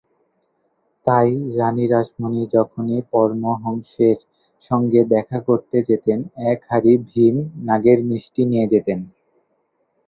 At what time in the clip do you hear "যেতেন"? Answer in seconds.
5.89-6.19, 8.73-8.99